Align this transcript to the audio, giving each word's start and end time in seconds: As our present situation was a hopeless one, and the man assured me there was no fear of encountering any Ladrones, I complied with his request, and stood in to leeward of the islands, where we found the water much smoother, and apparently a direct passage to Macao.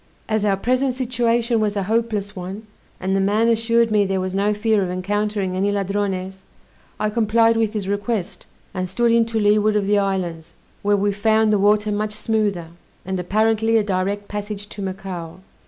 As 0.27 0.43
our 0.43 0.57
present 0.57 0.95
situation 0.95 1.59
was 1.59 1.75
a 1.75 1.83
hopeless 1.83 2.35
one, 2.35 2.65
and 2.99 3.15
the 3.15 3.19
man 3.19 3.47
assured 3.49 3.91
me 3.91 4.03
there 4.03 4.19
was 4.19 4.33
no 4.33 4.51
fear 4.51 4.81
of 4.81 4.89
encountering 4.89 5.55
any 5.55 5.69
Ladrones, 5.71 6.43
I 6.99 7.11
complied 7.11 7.55
with 7.55 7.73
his 7.73 7.87
request, 7.87 8.47
and 8.73 8.89
stood 8.89 9.11
in 9.11 9.27
to 9.27 9.39
leeward 9.39 9.75
of 9.75 9.85
the 9.85 9.99
islands, 9.99 10.55
where 10.81 10.97
we 10.97 11.11
found 11.11 11.53
the 11.53 11.59
water 11.59 11.91
much 11.91 12.13
smoother, 12.13 12.69
and 13.05 13.19
apparently 13.19 13.77
a 13.77 13.83
direct 13.83 14.27
passage 14.27 14.69
to 14.69 14.81
Macao. 14.81 15.41